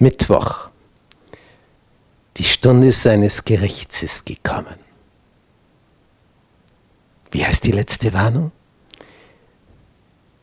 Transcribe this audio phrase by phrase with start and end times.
[0.00, 0.70] Mittwoch.
[2.36, 4.76] Die Stunde seines Gerichts ist gekommen.
[7.30, 8.52] Wie heißt die letzte Warnung?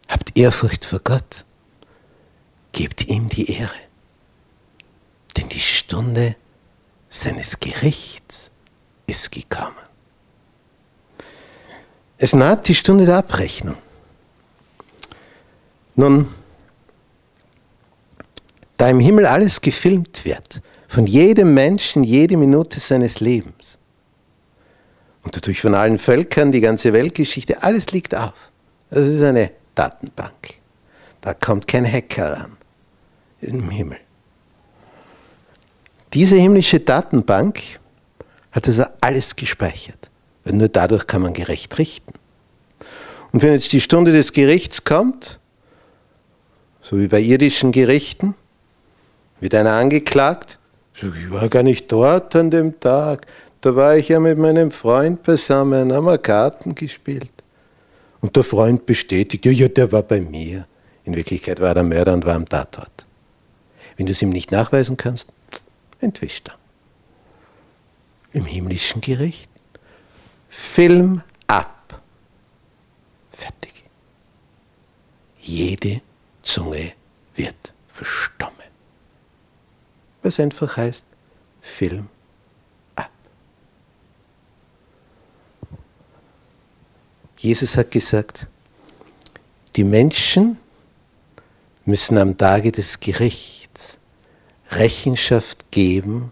[0.08, 1.46] Habt Ehrfurcht vor Gott.
[2.74, 3.72] Gebt ihm die Ehre.
[5.38, 6.36] Denn die Stunde
[7.10, 8.52] seines Gerichts
[9.08, 9.76] ist gekommen.
[12.18, 13.78] Es naht die Stunde der Abrechnung.
[15.96, 16.28] Nun,
[18.86, 23.80] da im Himmel alles gefilmt wird, von jedem Menschen, jede Minute seines Lebens,
[25.24, 28.52] und dadurch von allen Völkern, die ganze Weltgeschichte, alles liegt auf.
[28.92, 30.60] Das ist eine Datenbank.
[31.22, 32.58] Da kommt kein Hacker ran.
[33.42, 33.98] Im Himmel.
[36.14, 37.60] Diese himmlische Datenbank
[38.52, 40.12] hat also alles gespeichert.
[40.44, 42.14] Weil nur dadurch kann man gerecht richten.
[43.32, 45.40] Und wenn jetzt die Stunde des Gerichts kommt,
[46.82, 48.36] so wie bei irdischen Gerichten,
[49.40, 50.60] wird einer angeklagt,
[50.94, 53.28] ich war gar nicht dort an dem Tag,
[53.62, 57.34] da war ich ja mit meinem Freund beisammen, haben wir Karten gespielt.
[58.22, 60.68] Und der Freund bestätigt, ja, ja, der war bei mir.
[61.04, 63.06] In Wirklichkeit war er Mörder und war am Tatort.
[63.98, 65.30] Wenn du es ihm nicht nachweisen kannst,
[66.00, 66.56] entwischt er.
[68.34, 69.50] Im himmlischen Gericht.
[70.50, 72.02] Film ab.
[73.32, 73.84] Fertig.
[75.40, 76.02] Jede
[76.42, 76.94] Zunge
[77.36, 78.55] wird verstummen.
[80.26, 81.06] Was einfach heißt,
[81.62, 82.08] Film
[82.96, 83.12] ab.
[87.38, 88.48] Jesus hat gesagt,
[89.76, 90.58] die Menschen
[91.86, 94.00] müssen am Tage des Gerichts
[94.72, 96.32] Rechenschaft geben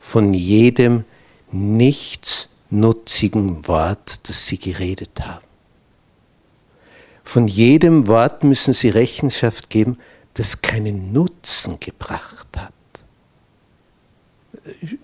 [0.00, 1.04] von jedem
[1.52, 5.44] nichtsnutzigen Wort, das sie geredet haben.
[7.24, 9.98] Von jedem Wort müssen sie Rechenschaft geben,
[10.32, 12.72] das keinen Nutzen gebracht hat.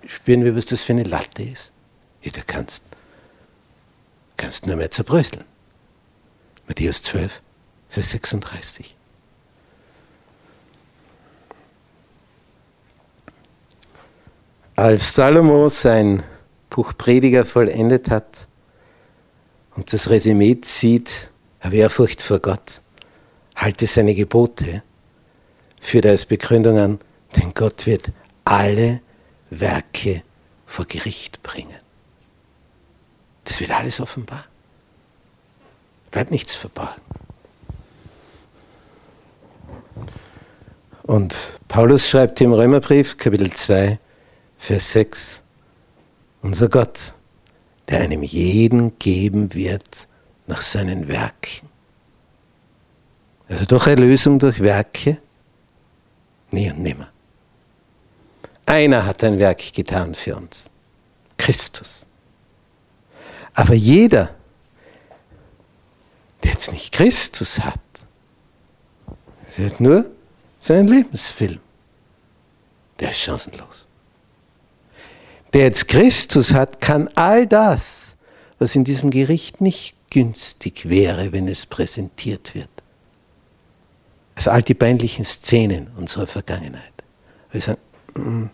[0.06, 1.72] Spüren wir, was das für eine Latte ist?
[2.22, 2.84] Ja, da kannst,
[4.36, 5.44] kannst nur mehr zerbröseln.
[6.66, 7.42] Matthäus 12,
[7.88, 8.96] Vers 36.
[14.76, 16.22] Als Salomo sein
[16.68, 18.48] Buch Prediger vollendet hat
[19.76, 21.30] und das Resümee zieht,
[21.60, 22.80] habe Ehrfurcht vor Gott,
[23.54, 24.82] halte seine Gebote,
[25.80, 26.98] führt er als Begründung an,
[27.36, 28.10] denn Gott wird
[28.44, 29.00] alle
[29.60, 30.22] Werke
[30.66, 31.78] vor Gericht bringen.
[33.44, 34.44] Das wird alles offenbar.
[36.10, 37.02] Bleibt nichts verborgen.
[41.02, 43.98] Und Paulus schreibt im Römerbrief, Kapitel 2,
[44.58, 45.40] Vers 6,
[46.40, 47.12] unser Gott,
[47.88, 50.08] der einem jeden geben wird,
[50.46, 51.68] nach seinen Werken.
[53.48, 55.18] Also doch Erlösung durch Werke?
[56.50, 57.13] Nie und nimmer.
[58.66, 60.70] Einer hat ein Werk getan für uns.
[61.36, 62.06] Christus.
[63.54, 64.34] Aber jeder,
[66.42, 67.80] der jetzt nicht Christus hat,
[69.56, 70.10] wird nur
[70.58, 71.60] seinen Lebensfilm.
[73.00, 73.86] Der ist chancenlos.
[75.52, 78.16] Der jetzt Christus hat, kann all das,
[78.58, 82.68] was in diesem Gericht nicht günstig wäre, wenn es präsentiert wird.
[84.34, 86.92] Also all die peinlichen Szenen unserer Vergangenheit.
[87.52, 87.80] Wir sagen,
[88.14, 88.50] wenn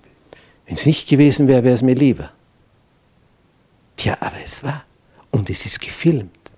[0.66, 2.30] es nicht gewesen wäre, wäre es mir lieber.
[3.96, 4.84] Tja, aber es war.
[5.30, 6.52] Und es ist gefilmt.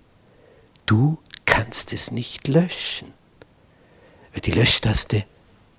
[0.87, 3.13] Du kannst es nicht löschen.
[4.33, 5.25] Weil die Löschtaste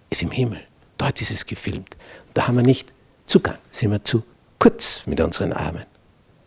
[0.10, 0.62] ist im Himmel.
[0.98, 1.96] Dort ist es gefilmt.
[2.28, 2.92] Und da haben wir nicht
[3.26, 3.58] Zugang.
[3.72, 4.24] Sind wir zu
[4.60, 5.86] kurz mit unseren Armen.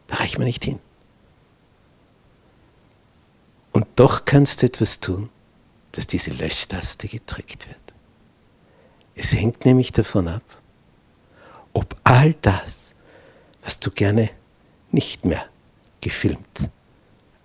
[0.07, 0.79] Da reichen wir nicht hin.
[3.73, 5.29] Und doch kannst du etwas tun,
[5.93, 7.79] dass diese Löschtaste gedrückt wird.
[9.15, 10.43] Es hängt nämlich davon ab,
[12.07, 12.95] all das,
[13.63, 14.31] was du gerne
[14.93, 15.49] nicht mehr
[16.01, 16.71] gefilmt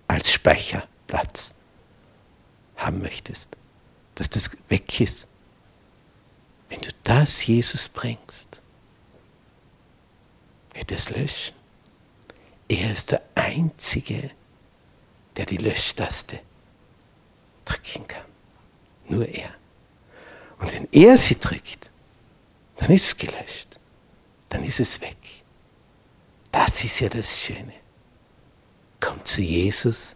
[0.06, 1.52] als Speicherplatz
[2.76, 3.50] haben möchtest,
[4.14, 5.26] dass das weg ist.
[6.68, 8.60] Wenn du das Jesus bringst,
[10.74, 11.56] wird es löschen.
[12.68, 14.30] Er ist der Einzige,
[15.36, 16.38] der die Löschtaste
[17.64, 18.24] drücken kann.
[19.08, 19.50] Nur er.
[20.60, 21.90] Und wenn er sie drückt,
[22.76, 23.71] dann ist es gelöscht.
[24.62, 25.16] Dann ist es weg.
[26.52, 27.72] Das ist ja das Schöne.
[29.00, 30.14] Komm zu Jesus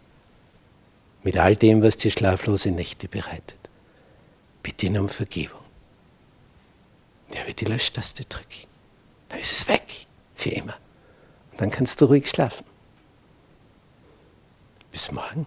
[1.21, 3.59] mit all dem, was dir schlaflose Nächte bereitet.
[4.63, 5.65] Bitte ihn um Vergebung.
[7.33, 8.69] Der wird die Löschtaste drücken.
[9.27, 10.07] Dann ist es weg.
[10.33, 10.77] Für immer.
[11.51, 12.65] Und dann kannst du ruhig schlafen.
[14.93, 15.45] Bis morgen.